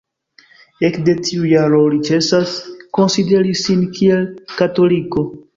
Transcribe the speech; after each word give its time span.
Ekde 0.87 1.13
tiu 1.27 1.43
jaro 1.51 1.83
li 1.95 2.01
ĉesas 2.09 2.57
konsideri 2.99 3.55
sin 3.67 3.87
kiel 3.99 4.29
katoliko. 4.57 5.29